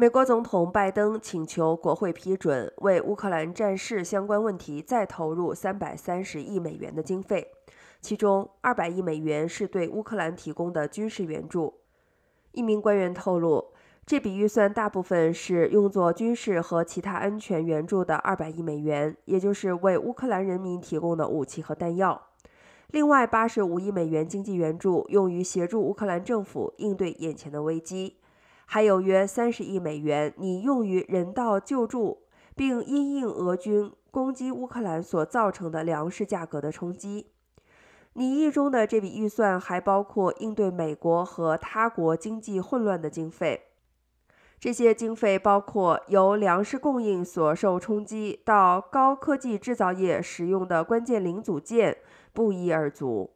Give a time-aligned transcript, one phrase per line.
[0.00, 7.46] 美国总统拜登请求国会批准为乌克兰战事相关问题再投入三百三十亿美元的经费，
[8.00, 11.74] 其中二百亿美元是对乌克兰提供的军事援助。
[12.52, 13.74] 一名官员透露，
[14.06, 22.28] 这笔预算大部分是用作军事和其他安全援助的二百亿美元，也就是为乌克兰人民提供的武器和弹药。
[22.88, 28.16] 另外八十五亿美元经济援助用于协助乌克兰政府应对眼前的危机。
[28.72, 32.18] 还有约三十亿美元拟用于人道救助，
[32.54, 37.32] 并因应俄军攻击乌克兰所造成的粮食价格的冲击。
[38.12, 43.62] 拟议中的这笔预算还包括应对美国和他国经济混乱的经费。
[44.60, 51.96] 这些经费包括由粮食供应所受冲击到高科技制造业使用的关键零组件，
[52.32, 53.32] 不一而足。